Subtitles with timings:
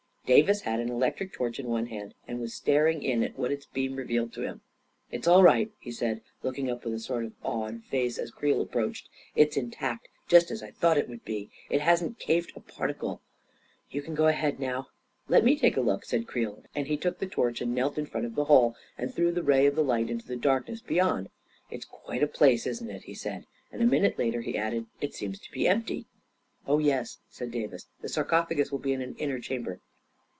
[0.27, 3.65] Davis had an electric torch in one hand, and was staring in at what its
[3.65, 4.61] beam revealed to him.
[5.11, 8.31] u It's all right," he said, looking up with a sort of awed face, as
[8.31, 11.49] Creel approached." It's intact, just as I thought it would be.
[11.69, 13.19] It hasn't caved a par ticle.
[13.89, 14.87] You can go ahead now.""
[15.27, 18.05] Let me take a look," said Creel, and he took the torch and knelt in
[18.05, 21.27] front of the hole, and threw the ray of light into the darkness beyond."
[21.71, 25.13] It's quite a place, isn't it?" he said; and a minute later he added," It
[25.13, 26.05] seems to be empty.""
[26.69, 29.81] Oh, yes," said Davis;" the sarcophagus will be in an inner chamber."